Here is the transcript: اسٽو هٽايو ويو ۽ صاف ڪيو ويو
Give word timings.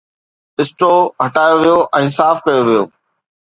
اسٽو 0.59 0.93
هٽايو 1.25 1.55
ويو 1.61 1.77
۽ 2.03 2.07
صاف 2.17 2.35
ڪيو 2.45 2.61
ويو 2.67 2.83